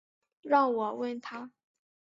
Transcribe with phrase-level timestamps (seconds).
[0.41, 1.51] 让我问他